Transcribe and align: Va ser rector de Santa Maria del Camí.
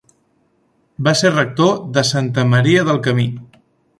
Va 1.07 1.13
ser 1.19 1.31
rector 1.33 1.77
de 1.97 2.05
Santa 2.13 2.45
Maria 2.55 2.87
del 2.91 3.01
Camí. 3.09 3.29